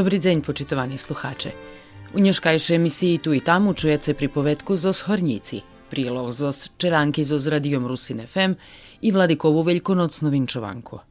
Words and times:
Dobri 0.00 0.20
dzień, 0.20 0.42
počitovani 0.42 0.98
słuchacze. 0.98 1.52
U 2.14 2.18
njuškajšej 2.18 2.76
emisiji 2.76 3.18
Tu 3.18 3.32
i 3.32 3.40
tamu 3.40 3.74
čujete 3.74 4.14
pripovetku 4.14 4.76
zos 4.76 5.00
Hornjici, 5.00 5.60
prilog 5.90 6.32
zos 6.32 6.70
Čeranki 6.78 7.24
zos 7.24 7.46
Radijom 7.46 7.86
Rusin 7.86 8.26
FM 8.26 8.54
i 9.02 9.12
Vladikovu 9.12 9.62
Veljko 9.62 9.94
Novinčovanko. 10.22 11.09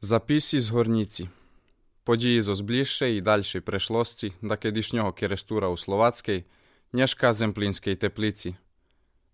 Записи 0.00 0.60
з 0.60 0.70
горніці. 0.70 1.28
Події 2.04 2.40
зо 2.40 2.54
зближшої 2.54 3.18
і 3.18 3.20
дальшої 3.20 3.62
прешлості 3.62 4.32
до 4.42 4.56
кедішнього 4.56 5.12
керестура 5.12 5.68
у 5.68 5.76
Словацькій, 5.76 6.44
Нєшка 6.92 7.32
Земплінській 7.32 7.96
теплиці. 7.96 8.56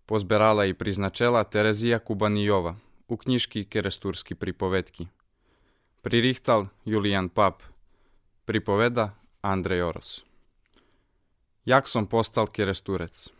Позбирала 0.05 0.65
і 0.65 0.73
призначила 0.73 1.43
Терезія 1.43 1.99
Кубанійова 1.99 2.77
у 3.07 3.17
книжці 3.17 3.63
Керестурські 3.63 4.35
приповедки. 4.35 5.07
Приріхтал 6.01 6.67
Юліян 6.85 7.29
Пап. 7.29 7.63
Приповеда 8.45 9.11
Андрей 9.41 9.81
Орос. 9.81 10.25
Як 11.65 11.87
сом 11.87 12.07
постал 12.07 12.49
керестурець? 12.49 13.33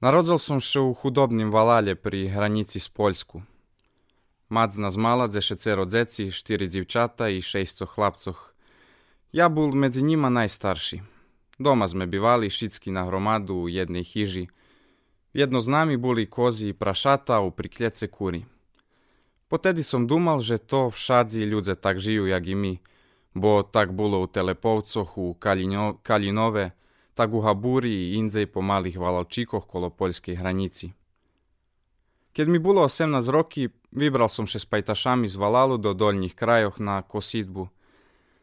Народзал 0.00 0.38
сом 0.38 0.60
ще 0.60 0.80
у 0.80 0.94
худобнім 0.94 1.50
валалі 1.50 1.94
при 1.94 2.26
границі 2.26 2.80
з 2.80 2.88
Польську – 2.88 3.52
Мацна 4.48 4.90
змала 4.90 5.26
дзе 5.28 5.40
шецеро 5.40 5.84
дзеці, 5.88 6.30
шtyri 6.30 6.66
дівчата 6.68 7.28
і 7.28 7.42
шесто 7.42 7.86
хлапцох. 7.86 8.54
Ja 9.34 9.50
bol 9.50 9.74
medzi 9.74 10.04
nima 10.06 10.30
najstarší. 10.30 11.02
Doma 11.58 11.90
sme 11.90 12.06
bývali 12.06 12.46
všetky 12.46 12.94
na 12.94 13.06
hromadu 13.10 13.66
u 13.66 13.66
jednej 13.66 14.06
chyži. 14.06 14.46
Jedno 15.34 15.58
z 15.58 15.68
nami 15.74 15.98
boli 15.98 16.30
kozy 16.30 16.70
i 16.70 16.76
prašata 16.76 17.42
u 17.42 17.50
prikljece 17.50 18.06
kuri. 18.06 18.46
Potedi 19.50 19.82
som 19.82 20.06
dumal, 20.06 20.38
že 20.38 20.62
to 20.62 20.90
všadzi 20.90 21.46
ľudze 21.46 21.74
tak 21.74 21.98
žijú, 21.98 22.26
jak 22.30 22.46
i 22.46 22.54
my, 22.54 22.72
bo 23.34 23.66
tak 23.66 23.90
bolo 23.90 24.22
u 24.22 24.26
Telepovcoch, 24.30 25.18
u 25.18 25.34
Kalino, 25.34 25.98
Kalinove, 26.02 26.74
tak 27.14 27.34
u 27.34 27.42
Haburi 27.42 27.90
i 27.90 28.22
indzej 28.22 28.46
po 28.50 28.62
malých 28.62 28.98
valavčíkoch 28.98 29.66
kolo 29.66 29.90
poľskej 29.90 30.38
hranici. 30.38 30.94
Keď 32.39 32.47
mi 32.47 32.55
bolo 32.55 32.87
18 32.87 33.19
roky, 33.35 33.67
vybral 33.91 34.31
som 34.31 34.47
še 34.47 34.63
s 34.63 34.65
pajtašami 34.71 35.27
z 35.27 35.35
Valalu 35.35 35.75
do 35.75 35.91
doľnіх 35.91 36.39
krajoch 36.39 36.79
na 36.79 37.03
kositbu. 37.03 37.67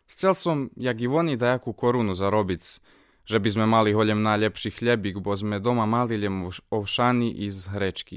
Chcel 0.05 0.37
som, 0.37 0.57
jak 0.77 1.01
i 1.01 1.09
oni, 1.09 1.41
dajakú 1.41 1.73
korunu 1.73 2.13
zarobiť, 2.13 2.61
že 3.25 3.39
by 3.41 3.49
sme 3.49 3.65
mali 3.65 3.97
holem 3.97 4.21
najlepší 4.21 4.77
chliebik, 4.77 5.17
bo 5.25 5.33
sme 5.33 5.65
doma 5.65 5.89
mali 5.89 6.21
lem 6.21 6.45
ovšany 6.69 7.41
i 7.41 7.49
z 7.49 7.73
hrečky. 7.73 8.17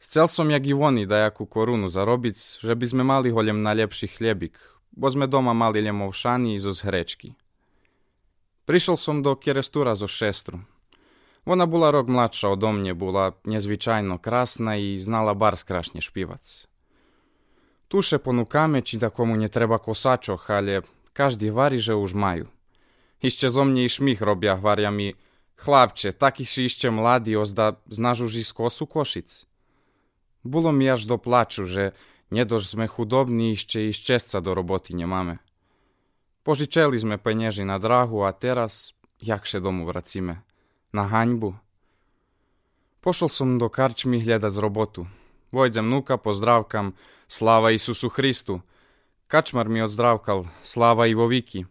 Chcel 0.00 0.32
som, 0.32 0.48
jak 0.48 0.64
i 0.64 0.72
oni, 0.72 1.04
dajakú 1.04 1.44
korunu 1.44 1.92
zarobiť, 1.92 2.64
že 2.64 2.72
by 2.72 2.86
sme 2.88 3.04
mali 3.04 3.28
holem 3.28 3.60
najlepší 3.60 4.08
chliebik, 4.16 4.56
bo 4.96 5.12
sme 5.12 5.28
doma 5.28 5.52
mali 5.52 5.84
ljemovšani 5.84 6.56
zo 6.56 6.72
zhrečki. 6.72 7.36
Prišiel 8.64 8.96
som 8.96 9.20
do 9.20 9.36
Kerestúra 9.36 9.92
zo 9.92 10.08
šestru. 10.08 10.64
Вона 11.45 11.65
була 11.65 11.91
рок 11.91 12.07
младша 12.07 12.47
одо 12.47 12.71
mnie, 12.71 12.93
була 12.93 13.33
незвичайно 13.45 14.19
красна 14.19 14.75
і 14.75 14.97
знала 14.97 15.33
бар 15.33 15.57
скрашне 15.57 16.01
шпіваc. 16.01 16.67
Туше 17.87 18.17
понукаме, 18.17 18.81
чи 18.81 18.99
такому 18.99 19.35
не 19.35 19.47
треба 19.49 19.77
косачок, 19.77 20.49
але 20.49 20.81
każdy 21.13 21.51
wari, 21.51 21.79
że 21.79 21.93
już 21.93 22.13
maju. 22.13 22.47
Iście 23.21 23.49
zo 23.49 23.65
mnie 23.65 23.83
i 23.83 23.89
szmich 23.89 24.21
robia 24.21 24.55
gwaria 24.57 24.91
mi, 24.91 25.15
chlapcze, 25.55 26.13
taki 26.13 26.45
si 26.45 26.65
iście 26.65 26.91
mladi, 26.91 27.35
ozda 27.37 27.75
znasz 27.89 28.19
już 28.19 28.35
i 28.35 28.43
z 28.43 28.53
kosu 28.53 28.87
koszyc. 28.87 29.45
Було 30.43 30.71
mi 30.71 30.89
aż 30.89 31.05
do 31.05 31.17
plaču, 31.17 31.65
że 31.65 31.91
nie 32.31 32.45
dość 32.45 32.69
sme 32.69 32.87
chudobni 32.87 33.51
iście 33.51 33.89
i 33.89 33.93
szczesca 33.93 34.41
do 34.41 34.55
roboty 34.55 34.93
nie 34.93 35.07
mamy. 35.07 35.37
Pożyczeli 36.43 36.99
sme 36.99 37.17
penježi 37.17 37.65
na 37.65 37.79
drahu, 37.79 38.23
a 38.23 38.33
teraz 38.33 38.93
jak 39.21 39.45
się 39.45 39.61
domu 39.61 39.85
wracimy? 39.85 40.41
на 40.94 41.08
ганьбу. 41.08 41.54
Пошел 43.00 43.28
сам 43.28 43.58
до 43.58 43.68
карчми 43.68 44.18
gledat 44.18 44.56
robotu. 44.56 45.06
Vojdem 45.52 45.90
nuka, 45.90 46.16
pozdravkam, 46.16 46.94
slava 47.28 47.70
Isusu 47.72 48.08
Hristu. 48.08 48.60
Kačmar 49.26 49.68
mi 49.68 49.82
odzdravkal, 49.82 50.46
slava 50.62 51.06
i 51.06 51.14
voviki. 51.14 51.66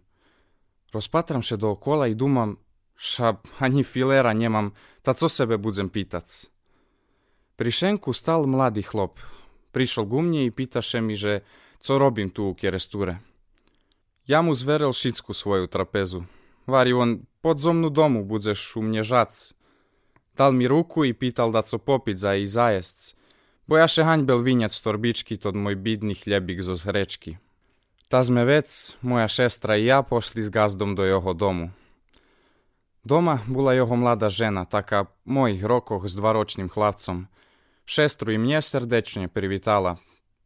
Rozpatram 0.94 1.42
še 1.42 1.58
dookola 1.58 2.08
i 2.08 2.16
dumam, 2.16 2.58
ša 2.98 3.34
ani 3.60 3.84
filera 3.84 4.34
njemam, 4.34 4.72
ta 5.02 5.14
co 5.14 5.30
sebe 5.30 5.58
budzem 5.58 5.90
pitac. 5.90 6.48
Pri 7.56 7.72
šenku 7.72 8.14
stal 8.14 8.46
mladi 8.46 8.82
hlop. 8.82 9.20
Prišel 9.72 10.06
gumnje 10.06 10.46
i 10.46 10.52
pitaše 10.52 11.02
mi, 11.02 11.16
že 11.16 11.42
co 11.80 11.98
robim 11.98 12.30
tu 12.30 12.44
u 12.44 12.54
kjeresture. 12.54 13.18
Ja 14.28 14.42
mu 14.42 14.54
zverel 14.54 14.94
šitsku 14.94 15.34
svoju 15.34 15.68
trapezu. 15.68 16.24
Вари 16.66 16.94
он, 16.94 17.26
подзомну 17.42 17.90
дому 17.90 18.24
будзеш 18.24 18.78
u 18.78 18.82
mnie 18.82 19.04
żac. 19.04 19.54
Dal 20.38 20.54
mi 20.54 20.68
ruku 20.68 21.04
i 21.04 21.14
pital 21.14 21.52
da 21.52 21.64
co 21.64 21.80
popić 21.80 22.20
za 22.20 22.36
i 22.36 22.46
zajesc, 22.46 23.16
bo 23.68 23.78
ja 23.78 23.88
się 23.88 24.04
hańbel 24.04 24.44
winiać 24.44 24.74
z 24.74 24.82
torbiczki 24.82 25.38
to 25.38 25.52
mój 25.52 25.76
bidny 25.76 26.16
chlebik 26.16 26.64
zo 26.64 26.76
zreczki. 26.76 27.38
Ta 28.08 28.24
zmewec, 28.24 28.98
moja 29.04 29.28
шестра 29.28 29.78
i 29.78 29.86
ja 29.86 30.04
poszli 30.04 30.44
z 30.44 30.50
gazdom 30.50 30.96
do 30.96 31.06
його 31.06 31.34
domu. 31.34 31.70
Дома 33.06 33.40
була 33.48 33.74
його 33.74 33.96
млада 33.96 34.30
жена, 34.30 34.66
така 34.66 35.08
моїх 35.26 35.66
роках 35.66 36.08
з 36.08 36.16
дворочним 36.16 36.70
хлапцом. 36.70 37.28
Шестру 37.86 38.32
і 38.32 38.38
мене 38.38 38.62
сердечно 38.62 39.30
привітала. 39.30 39.98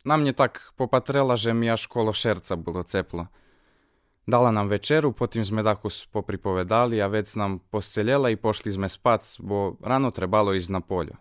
На 0.06 0.18
мені 0.18 0.34
так 0.34 0.74
попатрела, 0.76 1.38
що 1.38 1.54
мені 1.54 1.70
аж 1.70 1.86
коло 1.86 2.14
серця 2.14 2.56
було 2.56 2.84
тепло. 2.84 3.28
Dala 4.28 4.52
nam 4.52 4.68
večeru, 4.68 5.12
potim 5.12 5.46
sme 5.46 5.64
dakus 5.64 6.06
popripovedali, 6.12 7.00
a 7.02 7.08
vec 7.08 7.32
nam 7.36 7.60
posceljela 7.72 8.30
i 8.30 8.36
pošli 8.36 8.72
sme 8.72 8.90
spac, 8.90 9.24
bo 9.40 9.78
rano 9.80 10.12
trebalo 10.12 10.52
ísť 10.52 10.72
na 10.72 10.82
poljo. 10.84 11.16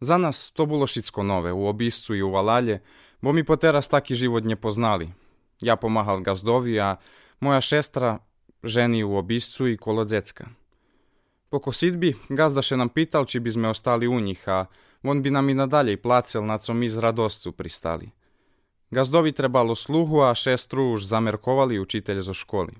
Za 0.00 0.18
nas 0.18 0.50
to 0.52 0.66
bolo 0.66 0.86
šicko 0.86 1.22
nove, 1.22 1.52
u 1.52 1.66
obiscu 1.66 2.14
i 2.14 2.22
u 2.22 2.30
valalje, 2.30 2.82
bo 3.20 3.32
mi 3.32 3.44
po 3.44 3.56
teraz 3.56 3.88
taki 3.88 4.14
život 4.14 4.44
ne 4.44 4.56
poznali. 4.56 5.08
Ja 5.60 5.76
pomahal 5.76 6.20
gazdovi, 6.20 6.80
a 6.80 6.96
moja 7.40 7.60
šestra 7.60 8.18
ženi 8.62 9.04
u 9.04 9.16
obiscu 9.16 9.68
i 9.68 9.76
kolo 9.76 10.04
dzecka. 10.04 10.46
Po 11.48 11.64
kosidbi 11.64 12.12
gazda 12.28 12.62
še 12.62 12.76
nam 12.76 12.92
pital, 12.92 13.24
či 13.24 13.40
bi 13.40 13.50
sme 13.50 13.72
ostali 13.72 14.08
u 14.08 14.20
njih, 14.20 14.44
a 14.48 14.66
on 15.02 15.22
bi 15.22 15.30
nam 15.30 15.48
i 15.48 15.54
nadalje 15.54 15.96
placel, 15.96 16.44
na 16.44 16.58
co 16.58 16.74
mi 16.74 16.88
z 16.88 17.00
pristali. 17.56 18.17
Gazdovi 18.90 19.32
trebalo 19.32 19.74
sluhu, 19.74 20.20
a 20.24 20.34
šestru 20.34 20.92
už 20.92 21.04
zamerkovali 21.04 21.78
učitelj 21.78 22.20
zo 22.20 22.34
školy. 22.34 22.72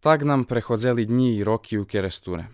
Tak 0.00 0.22
nam 0.22 0.44
prehodzeli 0.44 1.06
dni 1.06 1.36
i 1.36 1.44
roki 1.44 1.78
u 1.78 1.84
keresture. 1.84 2.46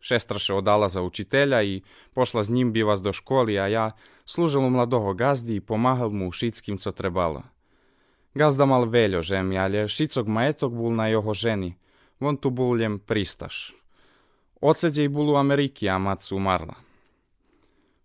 Šestra 0.00 0.40
še 0.40 0.54
odala 0.56 0.88
za 0.88 1.02
učitelja 1.04 1.62
i 1.62 1.82
pošla 2.16 2.42
s 2.42 2.50
njim 2.50 2.72
bivas 2.72 3.02
do 3.04 3.12
školy, 3.12 3.60
a 3.60 3.68
ja 3.68 3.90
služil 4.24 4.64
u 4.64 4.70
mladoho 4.70 5.14
gazdi 5.14 5.56
i 5.56 5.60
pomahal 5.60 6.10
mu 6.10 6.28
u 6.28 6.32
šickim 6.32 6.78
co 6.78 6.92
trebalo. 6.92 7.42
Gazda 8.34 8.64
mal 8.64 8.88
veljo 8.88 9.22
žemi, 9.22 9.58
ali 9.58 9.88
šicog 9.88 10.28
majetok 10.28 10.72
bul 10.72 10.96
na 10.96 11.06
jeho 11.06 11.34
ženi, 11.34 11.76
von 12.20 12.36
tu 12.36 12.50
bul 12.50 12.76
ljem 12.80 12.98
pristaš. 12.98 13.74
Ocec 14.60 14.96
jej 14.96 15.08
bul 15.08 15.30
u 15.30 15.36
Ameriki, 15.36 15.88
a 15.88 15.98
mat 15.98 16.22
su 16.22 16.36
umrla. 16.36 16.74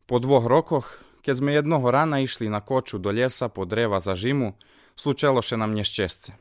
Po 0.05 0.19
dvoch 0.19 0.45
rokoch 0.45 1.06
Keď 1.26 1.34
sme 1.38 1.55
jednoho 1.55 1.90
rana 1.90 2.19
išli 2.19 2.50
na 2.50 2.61
koču 2.61 2.99
do 2.99 3.11
lesa 3.14 3.49
po 3.49 3.64
dreva 3.64 4.00
za 4.00 4.19
žimu, 4.19 4.58
slučalo 4.96 5.43
še 5.43 5.56
nam 5.56 5.75
nešťastie. 5.75 6.34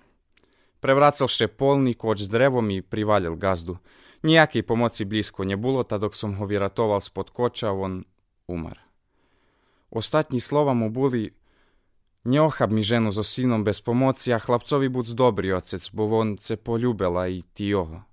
Prevracal 0.82 1.30
še 1.30 1.46
polný 1.46 1.94
koč 1.94 2.26
s 2.26 2.30
drevom 2.30 2.66
i 2.74 2.82
privalil 2.82 3.38
gazdu. 3.38 3.78
Nijakej 4.24 4.64
pomoci 4.66 5.06
blisko 5.06 5.44
не 5.44 5.58
було, 5.58 5.84
та 5.84 5.98
док 5.98 6.16
som 6.16 6.34
ho 6.34 6.46
vyratoval 6.46 7.02
spod 7.02 7.30
koča, 7.30 7.72
on 7.72 8.06
umar. 8.48 8.78
Ostatní 9.90 10.42
slova 10.42 10.74
mu 10.74 10.90
boli 10.90 11.34
Neochab 12.24 12.70
mi 12.70 12.86
ženu 12.86 13.10
so 13.10 13.26
synom 13.26 13.66
bez 13.66 13.82
pomoci, 13.82 14.30
a 14.30 14.38
chlapcovi 14.38 14.94
buď 14.94 15.18
dobrý 15.18 15.58
otec, 15.58 15.82
bo 15.90 16.06
on 16.06 16.38
ce 16.38 16.54
poljubela 16.54 17.26
i 17.26 17.42
ti 17.42 17.74
jeho. 17.74 18.06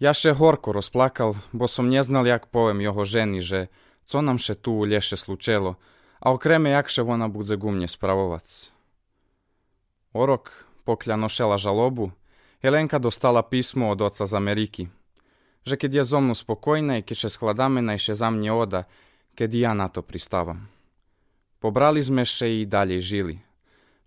Ja 0.00 0.16
še 0.16 0.32
horko 0.32 0.72
rozplakal, 0.72 1.36
bo 1.52 1.68
som 1.68 1.92
neznal, 1.92 2.24
jak 2.24 2.48
povem 2.48 2.80
jeho 2.80 3.04
ženi, 3.04 3.44
že 3.44 3.68
co 4.04 4.22
nam 4.22 4.38
się 4.38 4.54
tu 4.54 4.86
лєше 4.86 5.16
случило, 5.16 5.76
а 6.20 6.30
окреме 6.30 6.70
якше 6.70 7.02
вона 7.02 7.28
буде 7.28 7.56
гумні 7.56 7.88
справоваць. 7.88 8.70
Орок 10.12 10.66
покля 10.84 11.16
ношела 11.16 11.58
жалобу, 11.58 12.12
Еленка 12.62 12.98
достала 12.98 13.42
писмо 13.42 13.90
од 13.90 14.02
оца 14.02 14.26
з 14.26 14.34
Америки, 14.34 14.90
že 15.64 15.76
keď 15.76 15.94
je 15.94 16.04
zo 16.04 16.20
mnou 16.20 16.34
spokojné, 16.34 17.02
keď 17.02 17.16
še 17.24 17.28
skladame 17.28 17.80
najše 17.80 18.14
za 18.14 18.28
mne 18.30 18.52
oda, 18.52 18.84
keď 19.34 19.50
ja 19.54 19.72
na 19.72 19.88
to 19.88 20.02
pristávam. 20.02 20.68
Pobrali 21.60 22.02
sme 22.02 22.24
še 22.24 22.60
i 22.60 22.66
dalje 22.66 23.00
žili. 23.00 23.36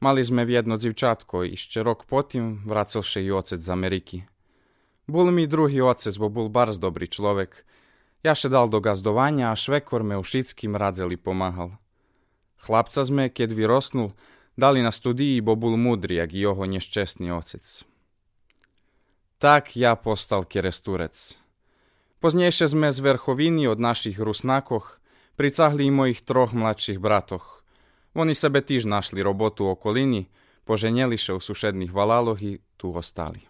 Mali 0.03 0.21
sme 0.21 0.45
v 0.45 0.59
jedno 0.59 0.77
dzivčatko 0.77 1.47
i 1.47 1.55
ще 1.57 1.81
rok 1.81 2.05
potim 2.05 2.61
vracel 2.65 3.01
še 3.01 3.23
i 3.23 3.31
ocec 3.31 3.61
z 3.63 3.69
Ameriky. 3.71 4.17
Bol 5.07 5.31
mi 5.31 5.47
druhý 5.47 5.81
ocec, 5.81 6.13
bo 6.19 6.29
bol 6.29 6.51
barz 6.51 6.77
dobrý 6.77 7.07
človek, 7.07 7.65
ja 8.26 8.34
še 8.34 8.50
dal 8.50 8.66
do 8.66 8.82
gazdovania 8.82 9.54
a 9.54 9.58
švekor 9.58 10.02
me 10.02 10.18
u 10.18 10.24
šickim 10.26 10.74
radzeli 10.74 11.14
pomahal. 11.14 11.78
Chlapca 12.58 13.06
sme, 13.06 13.30
keď 13.30 13.54
vyrosnul, 13.54 14.10
dali 14.58 14.82
na 14.82 14.90
studiji, 14.90 15.38
bo 15.38 15.54
bol 15.54 15.78
mudri, 15.78 16.18
jak 16.18 16.34
jeho 16.34 16.66
neščestný 16.66 17.30
ocec. 17.30 17.86
Tak 19.38 19.78
ja 19.78 19.94
postal 19.94 20.42
keresturec. 20.42 21.14
Poznejšie 22.18 22.66
sme 22.66 22.90
z 22.90 22.98
verchoviny 22.98 23.70
od 23.70 23.78
našich 23.78 24.18
rusnakoch 24.18 24.98
pricahli 25.38 25.86
i 25.86 25.94
mojich 25.94 26.26
troch 26.26 26.50
mladších 26.50 26.98
bratoch. 26.98 27.62
Oni 28.18 28.34
sebe 28.34 28.58
tiež 28.58 28.90
našli 28.90 29.22
robotu 29.22 29.70
okolini, 29.70 30.26
poženeli 30.66 31.14
še 31.14 31.38
u 31.38 31.40
sušedných 31.40 31.94
valaloch 31.94 32.42
i 32.42 32.58
tu 32.74 32.90
ostali. 32.90 33.46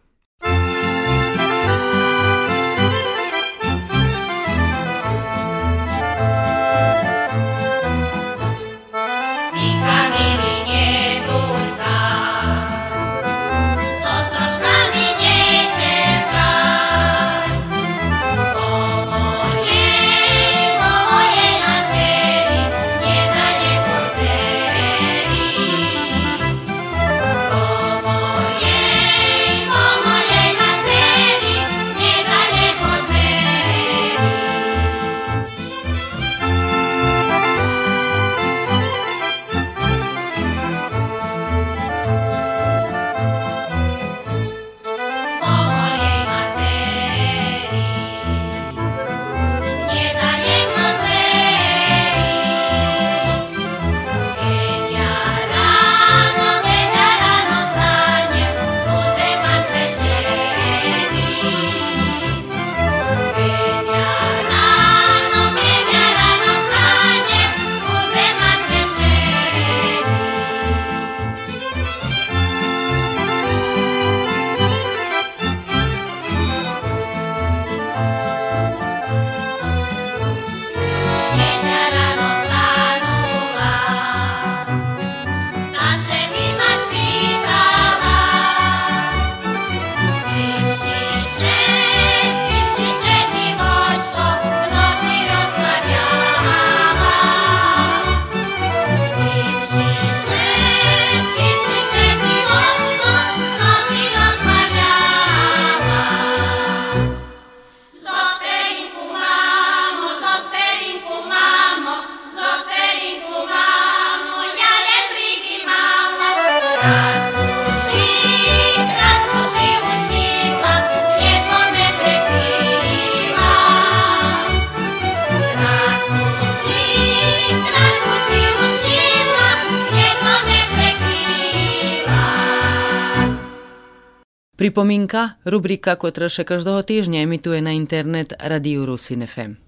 Pripomínka, 134.79 135.43
rubrika, 135.43 135.99
ktorá 135.99 136.31
še 136.31 136.47
každého 136.47 136.87
týždňa 136.87 137.27
emituje 137.27 137.59
na 137.59 137.75
internet 137.75 138.31
Radio 138.39 138.87
Rusin 138.87 139.27
FM. 139.27 139.59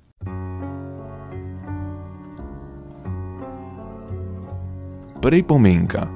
Pripomínka 5.19 6.07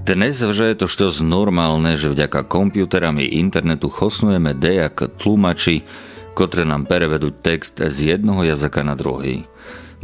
Dnes 0.00 0.40
že 0.40 0.64
je 0.64 0.76
to 0.80 0.88
štos 0.88 1.20
normálne, 1.20 2.00
že 2.00 2.08
vďaka 2.08 2.48
kompjuterami 2.48 3.36
internetu 3.36 3.92
chosnujeme 3.92 4.56
dejak 4.56 5.12
tlumači, 5.20 5.84
ktoré 6.32 6.64
nám 6.64 6.88
prevedú 6.88 7.36
text 7.36 7.84
z 7.84 8.16
jednoho 8.16 8.48
jazyka 8.48 8.80
na 8.80 8.96
druhý. 8.96 9.44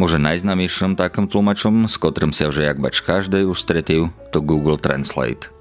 Najznámejším 0.01 0.97
takým 0.97 1.29
tlumačom, 1.29 1.85
s 1.91 2.01
ktorým 2.01 2.33
sa 2.33 2.49
už 2.49 2.65
jak 2.65 2.79
bač 2.81 3.05
každej 3.05 3.45
už 3.45 3.59
stretil, 3.61 4.09
to 4.33 4.41
Google 4.41 4.81
Translate. 4.81 5.53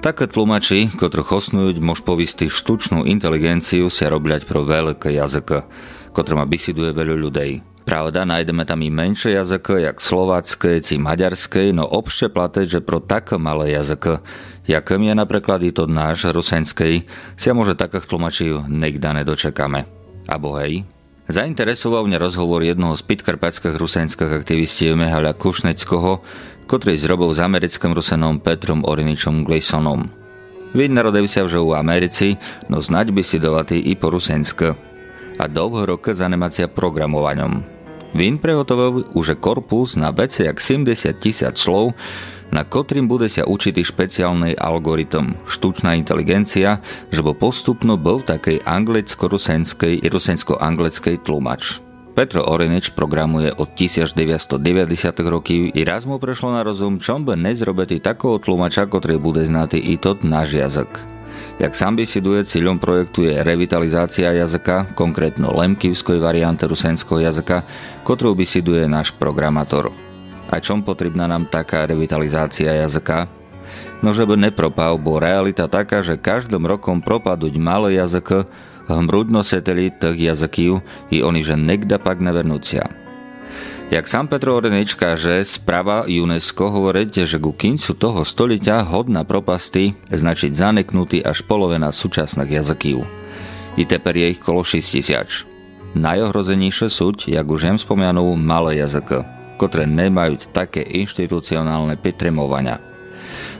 Také 0.00 0.24
tlumači, 0.24 0.88
ktorí 0.88 1.20
hosnujú, 1.20 1.76
môž 1.84 2.00
povisti 2.00 2.48
štučnú 2.48 3.04
inteligenciu 3.04 3.92
sa 3.92 4.08
robiať 4.08 4.48
pro 4.48 4.64
veľké 4.64 5.12
jazyky, 5.12 5.60
ktoré 6.16 6.34
ma 6.40 6.48
bisiduje 6.48 6.96
veľa 6.96 7.16
ľudí. 7.20 7.60
Pravda, 7.84 8.24
nájdeme 8.24 8.64
tam 8.64 8.80
i 8.80 8.88
menšie 8.88 9.36
jazyky, 9.36 9.84
jak 9.84 9.98
slovácké, 10.00 10.80
či 10.80 10.96
maďarské, 10.96 11.74
no 11.76 11.84
obšte 11.84 12.32
plate, 12.32 12.64
že 12.64 12.80
pro 12.80 13.02
také 13.02 13.36
malé 13.36 13.76
jazyky, 13.76 14.24
jakým 14.70 15.10
je 15.10 15.14
napríklad 15.16 15.60
i 15.66 15.74
to 15.74 15.84
náš 15.84 16.32
rusenský, 16.32 17.04
sa 17.36 17.52
môže 17.52 17.76
takých 17.76 18.08
tlumačí 18.08 18.46
nikda 18.72 19.12
nedočekáme. 19.16 19.84
Abo 20.30 20.56
hej, 20.56 20.88
Zainteresoval 21.30 22.10
mňa 22.10 22.18
rozhovor 22.18 22.66
jednoho 22.66 22.98
z 22.98 23.06
pitkarpatských 23.06 23.78
rusenských 23.78 24.42
aktivistov 24.42 24.98
Mehala 24.98 25.30
Kušneckoho, 25.30 26.26
ktorý 26.66 26.98
zrobil 26.98 27.30
s 27.30 27.38
americkým 27.38 27.94
rusenom 27.94 28.42
Petrom 28.42 28.82
Oriničom 28.82 29.46
Glisonom. 29.46 30.10
Vid 30.74 30.90
narodil 30.90 31.30
sa 31.30 31.46
v 31.46 31.54
u 31.62 31.70
Americi, 31.78 32.34
no 32.66 32.82
znať 32.82 33.14
by 33.14 33.22
si 33.22 33.38
dovatý 33.38 33.78
i 33.78 33.94
po 33.94 34.10
rusensk. 34.10 34.74
A 35.38 35.44
dlho 35.46 35.86
roka 35.86 36.18
zanimácia 36.18 36.66
programovaním. 36.66 37.62
Vin 38.10 38.42
prehotovil 38.42 39.14
už 39.14 39.38
korpus 39.38 39.94
na 39.94 40.10
veci 40.10 40.42
jak 40.42 40.58
70 40.58 41.14
tisíc 41.22 41.54
slov, 41.62 41.94
na 42.50 42.66
ktorým 42.66 43.06
bude 43.06 43.30
sa 43.30 43.46
učiť 43.46 43.82
špeciálny 43.82 44.58
algoritm, 44.58 45.38
štučná 45.46 45.94
inteligencia, 45.96 46.82
že 47.10 47.22
bo 47.22 47.34
postupno 47.34 47.94
bol 47.98 48.22
takej 48.22 48.62
anglicko-rusenskej 48.66 50.02
i 50.02 50.06
rusensko-anglickej 50.10 51.22
tlumač. 51.22 51.82
Petro 52.10 52.42
Orenič 52.42 52.90
programuje 52.92 53.54
od 53.54 53.70
1990 53.78 54.60
rokov 55.30 55.72
i 55.72 55.80
raz 55.86 56.04
mu 56.04 56.18
prešlo 56.18 56.52
na 56.52 56.66
rozum, 56.66 56.98
čom 56.98 57.22
by 57.22 57.38
nezrobetý 57.38 58.02
takého 58.02 58.42
tlumača, 58.42 58.90
ktorý 58.90 59.22
bude 59.22 59.46
znatý 59.46 59.78
i 59.78 59.94
tot 59.94 60.26
náš 60.26 60.58
jazyk. 60.58 61.20
Jak 61.60 61.76
sám 61.76 62.00
duje, 62.00 62.40
cíľom 62.40 62.80
projektu 62.80 63.28
je 63.28 63.36
revitalizácia 63.36 64.32
jazyka, 64.32 64.96
konkrétno 64.96 65.52
lemkivskoj 65.52 66.16
variante 66.16 66.64
rusenského 66.64 67.20
jazyka, 67.20 67.68
ktorú 68.00 68.32
duje 68.64 68.88
náš 68.88 69.12
programátor. 69.12 70.09
A 70.50 70.58
čom 70.58 70.82
potrebná 70.82 71.30
nám 71.30 71.46
taká 71.46 71.86
revitalizácia 71.86 72.74
jazyka? 72.74 73.30
No 74.02 74.10
že 74.10 74.26
by 74.26 74.34
nepropal, 74.34 74.98
bo 74.98 75.22
realita 75.22 75.70
taká, 75.70 76.02
že 76.02 76.18
každým 76.18 76.66
rokom 76.66 76.98
propaduť 76.98 77.54
malé 77.60 78.02
jazyky, 78.02 78.50
hmrudno 78.90 79.46
seteli 79.46 79.94
tých 79.94 80.18
jazykov 80.18 80.82
i 81.14 81.22
oni 81.22 81.46
že 81.46 81.54
nekda 81.54 82.02
pak 82.02 82.18
nevernúcia. 82.18 82.90
Jak 83.90 84.06
sám 84.06 84.30
Petro 84.30 84.54
Orenič 84.54 84.94
kaže, 84.94 85.42
správa 85.42 86.06
UNESCO 86.06 86.70
hovoriť, 86.70 87.26
že 87.26 87.42
ku 87.42 87.50
kincu 87.50 87.98
toho 87.98 88.22
stoliťa 88.22 88.86
hodná 88.86 89.26
propasty 89.26 89.98
značiť 90.10 90.50
zaneknutý 90.54 91.18
až 91.26 91.42
polovina 91.42 91.90
súčasných 91.90 92.62
jazykov. 92.62 93.02
I 93.78 93.82
teper 93.86 94.14
je 94.14 94.26
ich 94.34 94.40
kolo 94.42 94.62
6 94.62 94.78
tisíc. 94.82 95.46
Najohrozenejšie 95.98 96.86
sú, 96.86 97.18
jak 97.26 97.46
už 97.46 97.60
jem 97.66 97.78
spomenul, 97.82 98.38
malé 98.38 98.78
jazyky 98.78 99.39
ktoré 99.60 99.84
nemajú 99.84 100.40
také 100.48 100.80
inštitucionálne 100.80 102.00
pitremovania. 102.00 102.80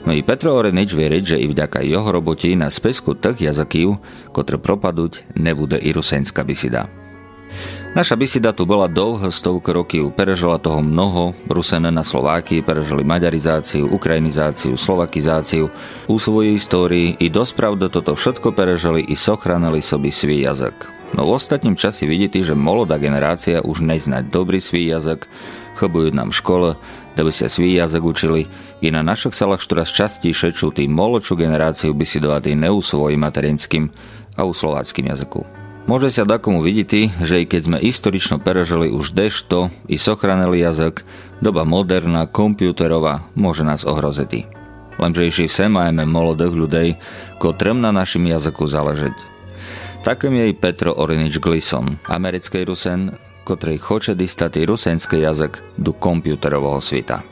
No 0.09 0.17
i 0.17 0.25
Petro 0.25 0.57
Orenič 0.57 0.97
veriť, 0.97 1.37
že 1.37 1.37
i 1.37 1.45
vďaka 1.45 1.85
jeho 1.85 2.09
roboti 2.09 2.57
na 2.57 2.73
spesku 2.73 3.13
tých 3.13 3.53
jazykov, 3.53 4.01
ktoré 4.33 4.57
propadúť, 4.57 5.37
nebude 5.37 5.77
i 5.77 5.93
rusenská 5.93 6.41
bisida. 6.41 6.89
Naša 7.91 8.15
bisida 8.15 8.55
tu 8.55 8.71
bola 8.71 8.87
dlho 8.87 9.35
stovky 9.35 9.75
rokov, 9.75 10.15
prežila 10.15 10.63
toho 10.63 10.79
mnoho, 10.79 11.35
Rusené 11.51 11.91
na 11.91 12.07
Slováky 12.07 12.63
prežili 12.63 13.03
maďarizáciu, 13.03 13.91
ukrajinizáciu, 13.91 14.79
slovakizáciu, 14.79 15.67
u 16.07 16.17
svojej 16.17 16.55
histórii 16.55 17.19
i 17.19 17.27
dosť 17.27 17.53
pravda 17.59 17.91
toto 17.91 18.15
všetko 18.15 18.55
prežili 18.55 19.03
i 19.11 19.19
sochranili 19.19 19.83
sobi 19.83 20.15
svý 20.15 20.47
jazyk. 20.47 21.01
No 21.19 21.27
v 21.27 21.35
ostatním 21.35 21.75
časi 21.75 22.07
vidíte, 22.07 22.39
že 22.47 22.55
molodá 22.55 22.95
generácia 22.95 23.59
už 23.59 23.83
neznať 23.83 24.31
dobrý 24.31 24.63
svý 24.63 24.95
jazyk, 24.95 25.27
chobujú 25.81 26.13
nám 26.13 26.29
v 26.29 26.39
škole, 26.45 26.69
da 27.17 27.21
by 27.25 27.33
sa 27.33 27.49
svý 27.49 27.81
jazyk 27.81 28.05
učili, 28.05 28.45
i 28.85 28.93
na 28.93 29.01
našich 29.01 29.33
salách 29.33 29.65
čoraz 29.65 29.89
častejšie 29.89 30.53
čutí 30.53 30.85
moločú 30.85 31.37
generáciu 31.37 31.97
by 31.97 32.05
si 32.05 32.21
dovatý 32.21 32.53
neu 32.53 32.85
svojim 32.85 33.25
materinským 33.25 33.89
a 34.37 34.45
u 34.45 34.53
slováckým 34.53 35.09
jazyku. 35.09 35.45
Môže 35.89 36.13
sa 36.13 36.29
takomu 36.29 36.61
vidíti, 36.61 37.09
že 37.25 37.43
i 37.43 37.49
keď 37.49 37.61
sme 37.65 37.79
historično 37.81 38.39
prežili 38.39 38.93
už 38.93 39.17
dešto 39.17 39.73
i 39.89 39.97
sochranili 39.97 40.61
jazyk, 40.61 41.03
doba 41.41 41.65
moderná, 41.65 42.29
komputerová 42.29 43.27
môže 43.33 43.65
nás 43.65 43.83
ohroziť. 43.89 44.47
Lenže 45.01 45.25
iši 45.25 45.45
vse 45.49 45.67
majeme 45.73 46.05
molodých 46.05 46.55
ľudí, 46.55 46.89
kotrem 47.41 47.81
na 47.81 47.89
našim 47.89 48.29
jazyku 48.29 48.69
záležeť. 48.69 49.17
Takým 50.05 50.33
je 50.37 50.45
i 50.53 50.55
Petro 50.57 50.97
Orinič 50.97 51.41
Glisson, 51.41 52.01
americký 52.09 52.65
Rusen, 52.65 53.17
chce 53.57 54.13
dostať 54.15 54.67
rusenský 54.69 55.25
jazyk 55.25 55.79
do 55.79 55.97
komputerového 55.97 56.79
sveta. 56.79 57.25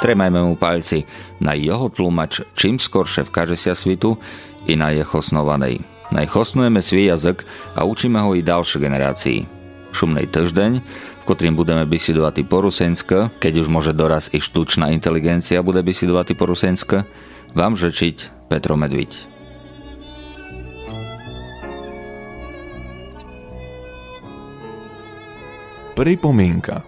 Tremajme 0.00 0.40
mu 0.42 0.54
palci 0.58 1.06
na 1.40 1.56
jeho 1.56 1.88
tlumač 1.88 2.44
čím 2.54 2.76
skoršie 2.76 3.24
v 3.24 3.30
sa 3.56 3.72
svitu 3.72 4.20
i 4.68 4.76
na 4.76 4.90
jeho 4.92 5.20
snovanej. 5.22 5.80
Najchosnujeme 6.12 6.78
svій 6.78 7.10
jazyk 7.10 7.42
a 7.74 7.82
učíme 7.88 8.20
ho 8.20 8.36
i 8.36 8.44
ďalšej 8.44 8.80
generácii. 8.80 9.38
Šumnej 9.94 10.26
týždeň, 10.26 10.72
v 11.22 11.24
ktorým 11.24 11.54
budeme 11.54 11.86
bisidovať 11.86 12.44
po 12.46 12.60
rusensk, 12.62 13.30
keď 13.38 13.52
už 13.62 13.70
môže 13.70 13.94
doraz 13.94 14.28
i 14.34 14.42
štučná 14.42 14.90
inteligencia 14.90 15.62
bude 15.62 15.80
bisidovať 15.82 16.34
po 16.34 16.50
rusensk, 16.50 17.06
vám 17.54 17.78
žečiť 17.78 18.46
Petro 18.50 18.74
Medviť. 18.74 19.33
pripominka 25.94 26.82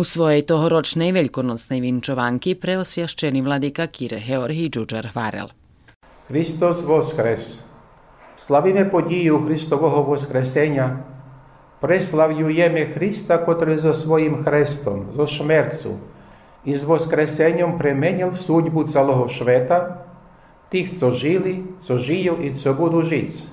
U 0.00 0.04
svojej 0.04 0.48
tohoročnej 0.48 1.12
veľkonočnej 1.12 1.84
vinčovanky 1.84 2.56
preosviaščený 2.56 3.44
vladyka 3.44 3.84
Kire 3.92 4.16
Georgij 4.24 4.72
Džuđar 4.72 5.12
Varel. 5.12 5.52
Христос 6.24 6.80
Воскрес! 6.80 7.60
Славíme 8.40 8.88
подію 8.88 9.44
Христового 9.44 10.02
Воскресення, 10.02 11.04
преславлюємо 11.80 12.94
Христа, 12.94 13.38
котрий 13.38 13.78
за 13.78 13.94
своїм 13.94 14.44
хрестом, 14.44 15.06
за 15.16 15.26
смерцю 15.26 15.90
і 16.64 16.74
з 16.74 16.84
Воскресенням 16.84 17.78
применяв 17.78 18.38
судьбу 18.38 18.84
цілого 18.84 19.28
швета, 19.28 20.04
тих, 20.72 20.88
co 20.88 21.12
жили, 21.12 21.58
co 21.80 21.98
žijú 21.98 22.34
і 22.40 22.50
co 22.56 22.74
будуть 22.74 23.06
жити. 23.06 23.44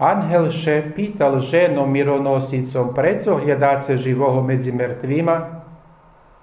Anhel 0.00 0.48
šepital 0.48 1.44
ženo 1.44 1.84
mironosicom, 1.84 2.96
predzohľadá 2.96 3.84
se 3.84 4.00
živoho 4.00 4.40
medzi 4.40 4.72
mŕtvýma? 4.72 5.60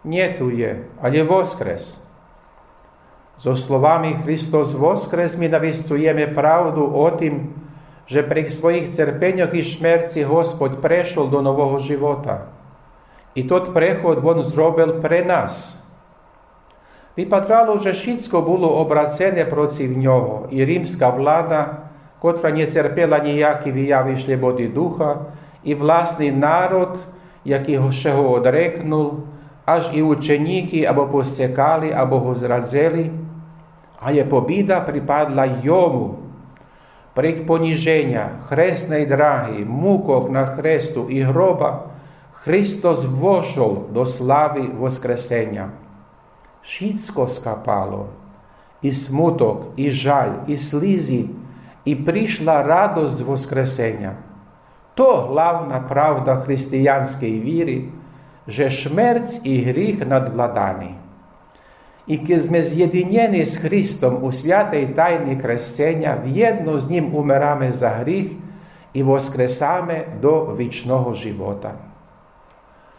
Nie 0.05 0.37
tu 0.37 0.53
je, 0.53 0.85
ale 1.01 1.25
voskres. 1.25 1.97
So 3.33 3.57
slovami 3.57 4.13
Hristos 4.21 4.77
voskres 4.77 5.41
mi 5.41 5.49
naviscujeme 5.49 6.29
pravdu 6.37 6.85
o 6.85 7.09
tim, 7.17 7.57
že 8.05 8.21
pri 8.21 8.45
svojih 8.45 8.85
crpenjoh 8.93 9.49
i 9.49 9.65
šmerci 9.65 10.21
Gospod 10.21 10.77
prešol 10.77 11.33
do 11.33 11.41
nového 11.41 11.81
života. 11.81 12.53
I 13.33 13.49
tot 13.49 13.73
prehod 13.73 14.21
on 14.21 14.45
zrobil 14.45 15.01
pre 15.01 15.25
нас. 15.25 15.81
Bi 17.17 17.25
patralo, 17.25 17.81
že 17.81 17.97
šitsko 17.97 18.45
було 18.45 18.69
обрацене 18.77 19.49
protiv 19.49 19.97
njovo 19.97 20.45
i 20.53 20.61
rimska 20.61 21.09
vlada 21.09 21.86
koja 22.19 22.51
nije 22.51 22.71
cerpela 22.71 23.19
ніякі 23.19 23.71
вияви 23.71 24.17
шлебоди 24.17 24.67
духа, 24.67 25.17
і 25.63 25.75
власний 25.75 26.31
народ, 26.31 26.97
який 27.45 27.75
його 27.75 28.31
одрекнув, 28.31 29.23
аж 29.65 29.89
і 29.93 30.01
ученіки 30.01 30.85
або 30.85 31.07
посекали, 31.07 31.91
або 31.91 32.19
го 32.19 32.35
зрадзели, 32.35 33.09
але 33.99 34.23
побіда 34.23 34.81
припадла 34.81 35.47
йому. 35.63 36.15
Прик 37.13 37.45
поніження, 37.45 38.29
хресної 38.47 39.05
драги, 39.05 39.65
мукок 39.65 40.31
на 40.31 40.45
хресту 40.45 41.09
і 41.09 41.21
гроба, 41.21 41.83
Христос 42.31 43.05
вошов 43.05 43.93
до 43.93 44.05
слави 44.05 44.69
Воскресення. 44.79 45.69
Шіцко 46.61 47.27
скапало, 47.27 48.05
і 48.81 48.91
смуток, 48.91 49.67
і 49.75 49.91
жаль, 49.91 50.31
і 50.47 50.57
слізі 50.57 51.29
i 51.86 51.96
prišla 51.98 52.62
radosť 52.62 53.18
voskresenia. 53.26 54.18
To 54.94 55.32
hlavná 55.32 55.80
pravda 55.88 56.44
hristijanskej 56.44 57.34
víry, 57.40 57.90
že 58.46 58.70
šmerc 58.70 59.40
i 59.46 59.64
hrych 59.64 60.04
nadvladaný. 60.04 61.02
І 62.06 62.18
ми 62.50 62.62
з'єднані 62.62 63.44
з 63.44 63.56
Христом 63.56 64.24
у 64.24 64.32
святій 64.32 64.86
тайні 64.86 65.36
крещення, 65.36 66.18
в'єдно 66.24 66.78
з 66.78 66.90
Ним 66.90 67.14
умираме 67.14 67.72
за 67.72 67.88
гріх 67.88 68.26
і 68.92 69.02
воскресаме 69.02 70.04
до 70.22 70.44
вічного 70.44 71.14
живота. 71.14 71.74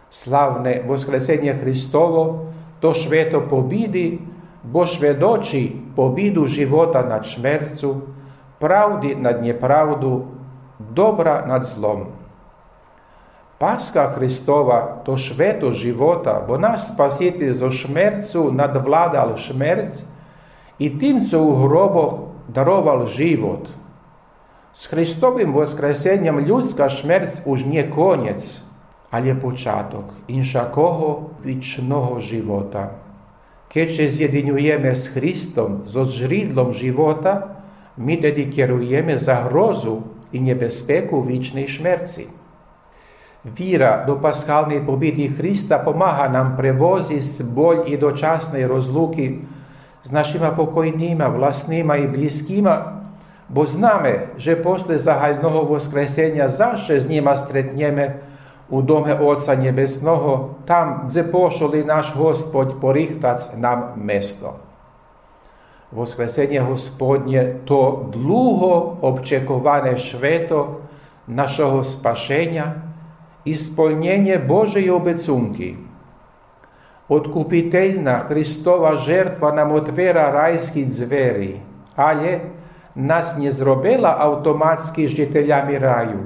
Славне 0.09 0.83
Воскресення 0.87 1.53
Христово, 1.53 2.45
то 2.79 2.93
швето 2.93 3.41
побіди, 3.41 4.19
бо 4.63 4.85
шведочі 4.85 5.75
побіду 5.95 6.47
живота 6.47 7.03
над 8.57 8.57
смертю, 8.57 8.57
правди 8.59 9.15
над 9.15 9.41
неправду, 9.41 10.25
добра 10.79 11.45
над 11.47 11.65
злом. 11.65 12.07
Пасха 13.57 14.07
Христова 14.07 15.01
то 15.05 15.17
швето 15.17 15.73
живота, 15.73 16.43
бо 16.47 16.57
наш 16.57 16.81
Спаситель 16.81 17.53
зо 17.53 17.71
шмерцю 17.71 18.51
надвладал 18.51 19.37
шмерць 19.37 20.03
і 20.79 20.89
тим, 20.89 21.23
що 21.23 21.43
у 21.43 21.53
гробах 21.53 22.13
дарував 22.47 23.07
живот. 23.07 23.69
З 24.73 24.85
Христовим 24.85 25.53
Воскресенням 25.53 26.39
людська 26.39 26.89
смерть 26.89 27.41
уж 27.45 27.65
не 27.65 27.83
конець, 27.83 28.63
але 29.11 29.35
початок 29.35 30.05
іншакого 30.27 31.29
вічного 31.45 32.19
живота. 32.19 32.89
Кече 33.73 34.09
з'єдинюємо 34.09 34.95
з 34.95 35.07
Христом, 35.07 35.81
зо 35.87 36.05
жрідлом 36.05 36.73
живота, 36.73 37.56
ми 37.98 38.16
тоді 38.16 38.44
керуємо 38.44 39.18
загрозу 39.18 40.02
і 40.32 40.40
небезпеку 40.40 41.22
вічної 41.22 41.68
смерті. 41.68 42.26
Віра 43.60 44.04
до 44.06 44.16
пасхальної 44.16 44.80
побіди 44.80 45.28
Христа 45.28 45.78
помага 45.78 46.28
нам 46.28 46.56
привозити 46.56 47.44
боль 47.44 47.76
і 47.86 47.96
дочасної 47.96 48.66
розлуки 48.66 49.34
з 50.04 50.12
нашими 50.12 50.50
покойними, 50.50 51.28
власними 51.28 52.00
і 52.00 52.06
близькими, 52.06 52.84
бо 53.48 53.66
знаємо, 53.66 54.18
що 54.36 54.56
після 54.56 54.98
загального 54.98 55.64
воскресення 55.64 56.48
завжди 56.48 57.00
з 57.00 57.08
ними 57.08 57.36
стретнемо 57.36 58.06
у 58.70 58.82
домі 58.82 59.12
Отця 59.12 59.56
Небесного, 59.56 60.54
там, 60.64 61.08
де 61.14 61.22
пошли 61.22 61.84
наш 61.84 62.16
Господь 62.16 62.80
порихтаць 62.80 63.56
нам 63.56 63.92
место. 63.96 64.52
Воскресення 65.92 66.62
Господнє 66.62 67.54
то 67.64 68.06
довго 68.12 68.96
обчекуване 69.00 69.96
швето 69.96 70.76
нашого 71.28 71.84
спашення 71.84 72.74
і 73.44 73.54
сповнення 73.54 74.38
Божої 74.38 74.90
обіцунки. 74.90 75.74
Откупительна 77.08 78.18
Христова 78.18 78.96
жертва 78.96 79.52
нам 79.52 79.72
отвера 79.72 80.30
райські 80.30 80.84
двері, 80.84 81.60
але 81.96 82.40
нас 82.96 83.38
не 83.38 83.52
зробила 83.52 84.16
автоматськи 84.18 85.08
жителями 85.08 85.78
раю. 85.78 86.18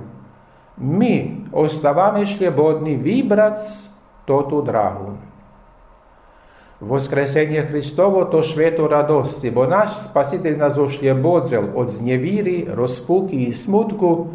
Ми 0.78 1.30
оставаме 1.52 2.26
шлебодні 2.26 2.96
вибраць 2.96 3.90
тоту 4.24 4.62
драгу. 4.62 5.12
Воскресення 6.88 7.62
Христово 7.62 8.24
то 8.24 8.42
свято 8.42 8.88
радості, 8.88 9.50
бо 9.50 9.66
наш 9.66 9.90
Спаситель 9.90 10.52
нас 10.52 10.78
ошєбодзел 10.78 11.64
від 11.76 11.88
зневіри, 11.88 12.68
розпуки 12.74 13.36
і 13.36 13.52
смутку 13.52 14.26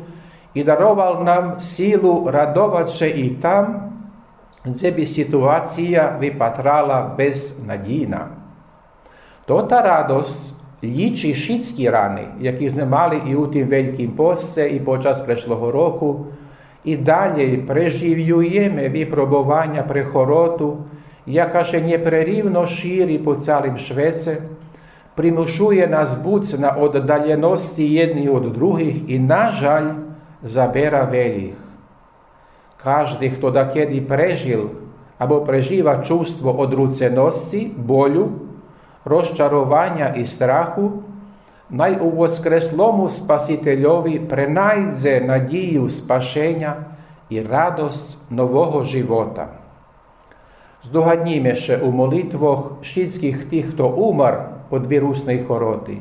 і 0.54 0.64
дарував 0.64 1.24
нам 1.24 1.60
силу 1.60 2.30
радоватися 2.32 3.06
і 3.06 3.30
там, 3.30 3.92
де 4.66 4.92
би 4.92 5.06
ситуація 5.06 6.18
випатрала 6.22 7.12
безнадійна. 7.18 8.28
То 9.46 9.62
та 9.62 9.82
радость 9.82 10.54
лічі 10.84 11.34
шіцькі 11.34 11.90
рани, 11.90 12.28
які 12.40 12.70
знімали 12.70 13.22
і 13.28 13.36
у 13.36 13.48
тим 13.48 13.68
великим 13.68 14.12
постце, 14.12 14.70
і 14.70 14.80
подчас 14.80 15.22
прошлого 15.22 15.72
року, 15.72 16.26
і 16.84 16.98
далі 16.98 17.58
прижив'юємо 17.58 18.82
випробування 18.90 19.84
прихороту, 19.84 20.78
яка 21.28 21.64
ще 21.64 21.82
непрерівно 21.82 22.68
ширі 22.68 23.18
по 23.18 23.36
цілім 23.36 23.78
Швеці, 23.78 24.38
примушує 25.16 25.88
нас 25.88 26.16
бути 26.16 26.58
на 26.58 26.72
оддаленості 26.72 27.88
єдні 27.88 28.30
від 28.30 28.54
других 28.54 29.10
і, 29.10 29.20
на 29.20 29.52
жаль, 29.52 29.92
забера 30.44 31.04
веліх. 31.04 31.54
Кожен, 32.84 33.32
хто 33.32 33.52
докеді 33.52 34.02
пережив 34.02 34.72
або 35.18 35.42
пережива 35.42 35.98
чувство 35.98 36.60
одруценості, 36.60 37.72
болю, 37.78 38.30
розчарування 39.06 40.14
і 40.18 40.26
страху, 40.26 40.92
най 41.70 42.00
у 42.00 42.10
воскреслому 42.10 43.10
Спасителеві 43.10 44.20
принайдзе 44.20 45.22
надію 45.22 45.90
спашення 45.90 46.76
і 47.30 47.42
радость 47.42 48.18
нового 48.30 48.84
живота 48.84 49.48
здогаднімеше 50.88 51.78
у 51.78 51.92
молитвах 51.92 52.72
шіцьких 52.82 53.44
тих, 53.44 53.70
хто 53.70 53.90
умер 53.90 54.50
від 54.72 54.88
вірусної 54.88 55.40
хороти, 55.40 55.98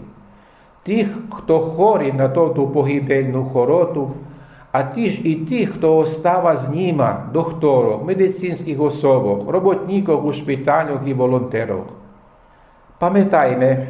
тих, 0.82 1.18
хто 1.30 1.60
хорі 1.60 2.12
на 2.12 2.28
тоту 2.28 2.68
погибельну 2.68 3.44
хороту, 3.44 4.10
а 4.72 4.82
ті 4.82 5.10
ж 5.10 5.20
і 5.24 5.34
тих, 5.34 5.70
хто 5.70 5.96
остава 5.96 6.56
з 6.56 6.68
німа, 6.68 7.30
докторів, 7.32 8.04
медицинських 8.04 8.82
особах, 8.82 9.48
роботників 9.48 10.26
у 10.26 10.32
шпиталях 10.32 11.00
і 11.06 11.14
волонтерах. 11.14 11.84
Пам'ятайме, 12.98 13.86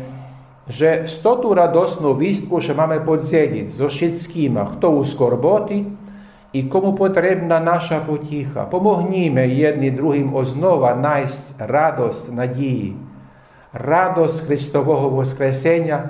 що 0.68 1.08
стоту 1.08 1.54
радосну 1.54 2.14
вістку, 2.14 2.60
що 2.60 2.74
маємо 2.74 3.04
подзеліць 3.04 3.70
зо 3.70 3.88
шіцькіма, 3.88 4.64
хто 4.64 4.90
у 4.90 5.04
скорботі, 5.04 5.86
i 6.56 6.68
komu 6.68 6.96
potrebna 6.96 7.60
naša 7.60 8.00
potiha. 8.00 8.64
Pomognime 8.70 9.48
jedni 9.48 9.90
drugim 9.90 10.34
oznova 10.34 10.94
najst 10.94 11.60
radost 11.60 12.32
надії, 12.32 12.94
radost 13.72 14.46
Христового 14.46 15.08
Воскресення, 15.08 16.08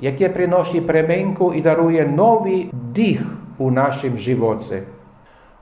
яке 0.00 0.28
приноші 0.28 0.80
пременку 0.80 1.52
і 1.54 1.60
дарує 1.60 2.06
новий 2.06 2.70
дих 2.94 3.20
у 3.58 3.70
нашим 3.70 4.16
живоці. 4.16 4.82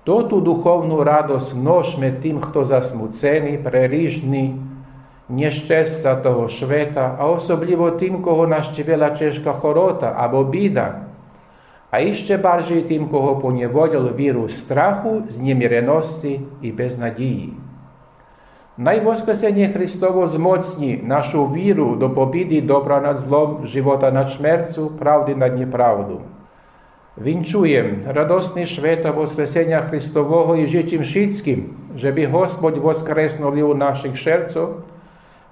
Тоту 0.04 0.40
духовну 0.40 1.04
радость 1.04 1.56
ношме 1.62 2.10
тим, 2.10 2.40
хто 2.40 2.66
засмуцений, 2.66 3.58
приріжний, 3.58 4.54
нещастя 5.28 6.14
того 6.14 6.48
швета, 6.48 7.16
а 7.18 7.26
особливо 7.26 7.90
тим, 7.90 8.22
кого 8.22 8.46
нас 8.46 8.76
чвела 8.76 9.10
чешка 9.10 9.52
хорота 9.52 10.14
або 10.16 10.44
біда– 10.44 10.94
a 11.96 12.00
jeszcze 12.00 12.38
bardziej 12.38 12.82
tym, 12.82 13.08
kogo 13.08 13.36
poniewolił 13.36 14.14
wirus 14.14 14.56
strachu, 14.56 15.22
zniemiereności 15.28 16.40
i 16.62 16.72
beznadzieji. 16.72 17.54
Najwoskresenie 18.78 19.68
Chrystowo 19.68 20.22
wzmocni 20.22 21.00
naszą 21.02 21.52
wiru 21.52 21.96
do 21.96 22.08
pobiedy 22.08 22.62
dobra 22.62 23.00
nad 23.00 23.20
zlom, 23.20 23.66
żywota 23.66 24.10
nad 24.10 24.32
śmiercią, 24.32 24.88
prawdy 24.88 25.36
nad 25.36 25.58
nieprawdą. 25.58 26.20
Wieńczuję 27.18 27.84
radosny 28.06 28.66
świata 28.66 29.12
Woskresenia 29.12 29.82
Chrystowego 29.82 30.54
i 30.54 30.66
życzę 30.66 30.98
wszystkim, 30.98 31.74
żeby 31.96 32.26
Господь 32.26 32.78
woskresnął 32.78 33.52
w 33.52 33.76
naszych 33.76 34.18
sercach, 34.18 34.68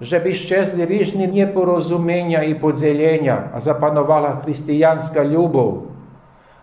żeby 0.01 0.33
щезли 0.33 0.85
різні 0.85 1.27
непорозуміння 1.27 2.43
і 2.43 2.55
поділення, 2.55 3.49
а 3.53 3.59
запанувала 3.59 4.41
християнська 4.43 5.25
любов. 5.25 5.94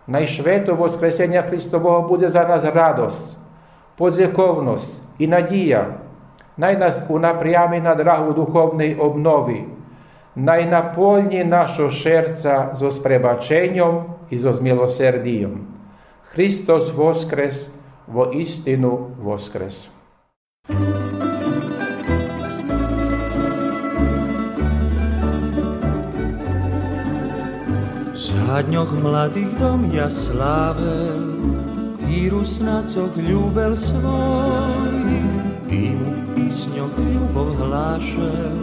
Найшвидше 0.06 0.72
Воскресення 0.72 1.42
Христового 1.42 2.08
буде 2.08 2.28
за 2.28 2.44
нас 2.44 2.64
радость, 2.64 3.36
подзяковність 3.96 5.02
і 5.18 5.26
надія. 5.26 5.94
Най 6.56 6.76
нас 6.76 7.02
унапрями 7.08 7.80
на 7.80 7.94
драгу 7.94 8.32
духовної 8.32 8.94
обнови, 8.94 9.64
най 10.36 10.66
наповні 10.66 11.44
нашого 11.44 11.90
серця 11.90 12.70
зо 12.74 12.90
спребаченням 12.90 14.04
і 14.30 14.38
зо 14.38 14.52
змилосердієм. 14.52 15.60
Христос 16.22 16.94
воскрес, 16.94 17.70
во 18.06 18.24
істину 18.26 19.06
воскрес. 19.22 19.90
Zadnjog 28.53 28.87
mladih 29.03 29.47
dom 29.59 29.85
ja 29.93 30.09
slavel 30.09 31.21
I 32.09 32.29
rusnacog 32.29 33.09
ljubel 33.29 33.75
svojih 33.75 35.31
I 35.71 35.89
mu 35.89 36.35
pisnjog 36.35 36.91
ljubov 37.13 37.55
hlašel 37.55 38.57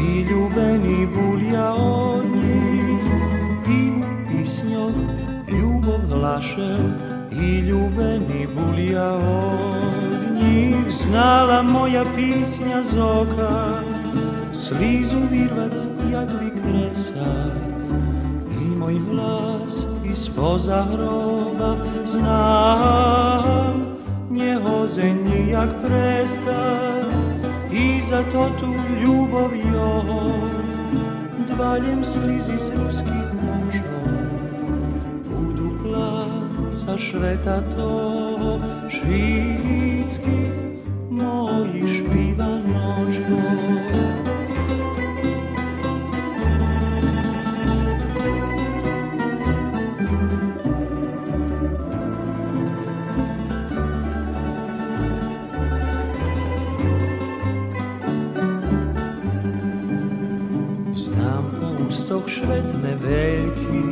I 0.00 0.20
ljubeni 0.20 1.06
bulja 1.06 1.72
od 1.74 2.24
njih 2.24 3.04
I 3.68 3.90
mu 3.90 4.06
pisnjog 4.28 4.92
ljubov 5.48 6.00
hlašel 6.08 6.84
I 7.32 7.58
ljubeni 7.58 8.48
bulja 8.56 9.12
od 9.12 10.42
njih 10.42 10.76
Znala 10.88 11.62
moja 11.62 12.04
pisnja 12.16 12.82
zoka 12.82 13.82
Slizu 14.52 15.18
virvac 15.30 15.86
jagli 16.12 16.50
kresaj 16.50 17.75
môj 18.86 19.02
hlas 19.10 19.82
i 20.06 20.14
spoza 20.14 20.86
hroba 20.86 21.74
znám. 22.06 23.74
Nehoze 24.30 25.10
nijak 25.10 25.74
prestať 25.82 27.18
i 27.74 27.98
za 27.98 28.22
to 28.30 28.46
tu 28.62 28.70
ľubov 29.02 29.50
jeho 29.50 30.38
dvaljem 31.50 31.98
slizi 32.06 32.54
z 32.54 32.66
ruských 32.78 33.30
mužov. 33.42 34.06
Budú 35.34 35.66
pláca 35.82 36.94
šveta 36.94 37.66
toho 37.74 38.62
švíckých 38.86 40.54
mojich 41.10 42.06
špíva 42.06 42.62
nočkov. 42.62 43.65
Ústoch 62.46 62.54
švetme 62.62 62.94
veľký, 63.02 63.82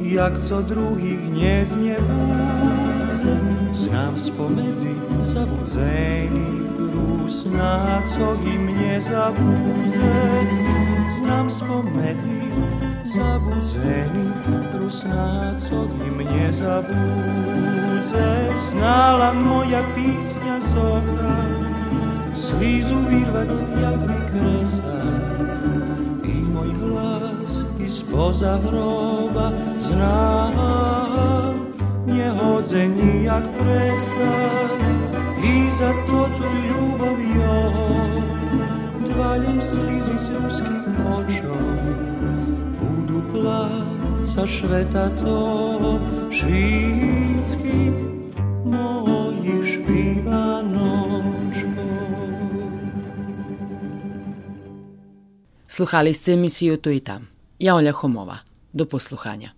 jak 0.00 0.40
co 0.40 0.56
druhých 0.64 1.20
neznebúdze, 1.28 3.36
znám 3.76 4.16
spomedzi 4.16 4.96
zabudzených 5.20 6.96
rúsnácok 6.96 8.40
im 8.48 8.72
nezabúdze. 8.72 10.16
Znám 11.20 11.52
spomedzi 11.52 12.48
zabudzených 13.04 14.72
rusnácok 14.72 15.92
im 16.08 16.24
nezabúdze. 16.24 18.28
Znala 18.56 19.36
moja 19.36 19.84
písňa 19.92 20.56
z 20.56 20.72
oka, 20.72 21.36
slízu 22.32 22.96
vyrvať, 23.12 23.52
jak 23.76 24.00
vykresať 24.08 24.97
spoza 28.08 28.56
hroba 28.64 29.52
znám. 29.80 30.56
Nehodze 32.06 32.88
nijak 32.88 33.44
prestať 33.60 34.88
i 35.44 35.68
za 35.68 35.92
toto 36.08 36.48
ľubov 36.48 37.16
jeho 37.20 37.88
dvaľom 39.12 39.60
slízy 39.60 40.16
z 40.16 40.26
ruských 40.40 40.88
očov 41.04 41.68
budú 42.80 43.20
pláca 43.28 44.42
šveta 44.48 45.12
toho 45.20 46.00
švíckých 46.32 47.96
mojich 48.64 49.64
špívanov. 49.68 51.20
Sluhali 55.68 56.10
ste 56.10 56.34
emisiju 56.34 56.82
Tu 56.82 56.98
i 56.98 57.00
tam. 57.04 57.37
Jaolja 57.60 57.92
Homova. 57.92 58.38
Do 58.72 58.86
posluhanja. 58.86 59.57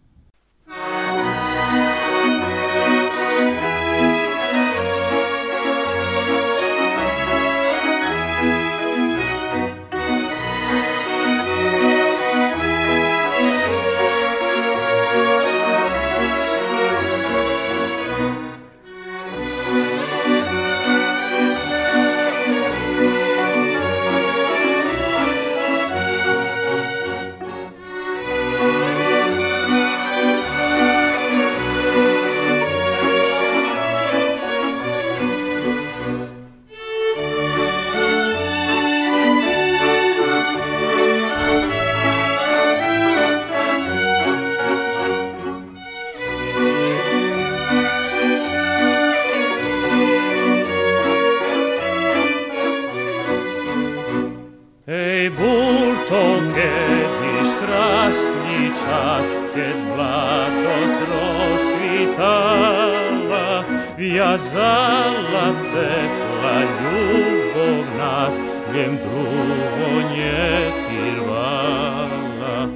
Zala 64.36 65.52
cepla 65.58 66.58
ljubov 66.62 67.84
nas, 67.98 68.34
vjem 68.72 68.98
drugo 69.02 70.08
nje 70.10 70.72
pirvala. 70.88 72.68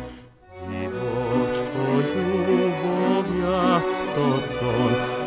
Dziwoczko 0.69 1.87
ljubowja, 2.11 3.81
to 4.14 4.38
co, 4.47 4.73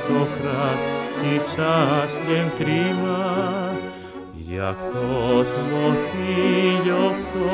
co 0.08 0.26
kratki 0.38 1.56
czas 1.56 2.20
wiem 2.28 2.50
trima, 2.58 3.74
jak 4.50 4.78
to 4.94 5.44
motyliok, 5.72 7.18
co 7.18 7.46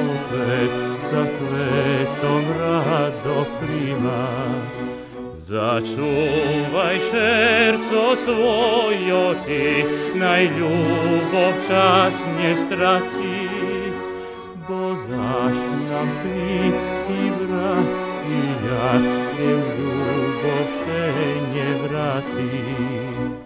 opet 0.00 0.70
za 1.10 1.22
kwetom 1.36 2.44
rado 2.60 3.46
prima. 3.60 4.85
Začúvaj 5.46 6.98
šerco 7.06 8.18
svojo 8.18 9.38
ty, 9.46 9.86
naj 10.18 10.50
ľubov 10.58 11.54
čas 11.70 12.18
nestrací, 12.34 13.46
bo 14.66 14.98
zaš 15.06 15.58
nám 15.86 16.10
plitky 16.18 17.30
vracia, 17.46 18.90
je 19.38 19.54
ľubov 19.54 20.66
vše 20.66 21.14
nevrací. 21.54 22.50
Sedzeli 23.06 23.45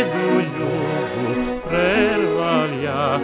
bešedu 0.00 0.40
ľubu 0.56 1.60
prerval 1.68 2.70
ja, 2.80 3.20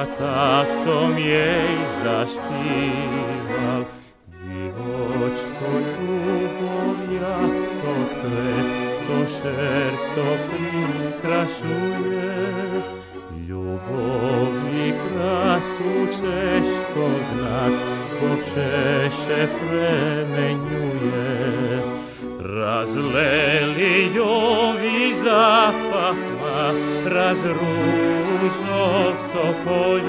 a 0.00 0.02
tak 0.16 0.72
som 0.72 1.12
jej 1.18 1.76
zašpíval. 2.00 3.84
Divočko 4.40 5.70
ľubovia, 6.00 7.36
to 7.80 7.94
tkve, 8.12 8.52
co 9.04 9.16
šerco 9.28 10.26
prikrašuje, 10.48 12.28
Любові 13.48 14.94
красу 15.02 16.06
чешко 16.14 17.06
знаць, 17.30 17.82
бо 18.20 18.28
вшеше 18.34 19.48
пременює. 19.60 21.00
Разлели 22.65 24.09
йові 24.15 25.13
запахма, 25.13 26.73
разрушок 27.05 27.55
топою, 29.33 30.01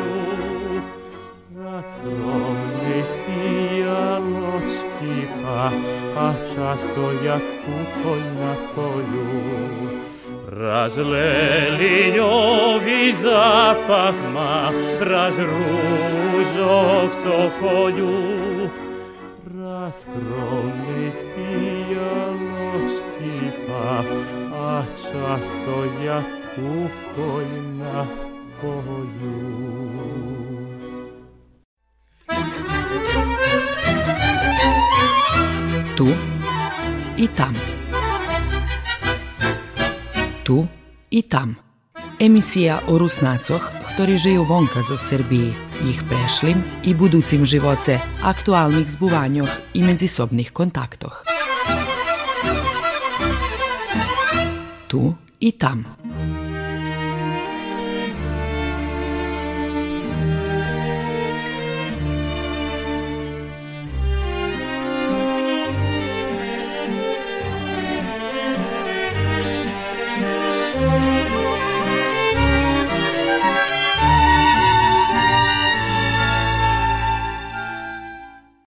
Разгромних 1.64 3.06
фіяночки, 3.26 5.14
а, 5.46 5.70
а 6.16 6.34
часто 6.54 7.12
як 7.24 7.42
куколь 7.64 8.26
на 8.40 8.54
полю. 8.74 9.28
Разлели 10.60 12.12
йові 12.16 13.12
запахма, 13.12 14.72
разрушок 15.00 16.44
топою, 17.24 18.10
Разгромних 19.58 21.14
фіяночки, 21.34 22.45
a 24.86 24.94
často 25.02 25.74
jak 25.98 26.26
kúkoľ 26.54 27.48
na 27.82 28.06
poju. 28.62 29.38
Tu 35.96 36.08
i 37.16 37.26
tam. 37.34 37.54
Tu 40.44 40.58
i 41.10 41.20
tam. 41.26 41.56
Emisija 42.20 42.86
o 42.86 43.00
Rusnacoch, 43.00 43.64
ktorí 43.96 44.16
žijú 44.20 44.44
vonka 44.44 44.84
zo 44.84 44.96
Srbiji, 44.96 45.56
ich 45.88 46.00
prešlim 46.04 46.60
i 46.84 46.92
buducim 46.92 47.48
živoce, 47.48 47.98
aktualnih 48.22 48.88
zbuvanjoh 48.88 49.50
i 49.74 49.80
medzisobnih 49.84 50.52
kontaktoh. 50.52 51.35
Tu 54.96 55.14
i 55.40 55.52
tam. 55.52 55.84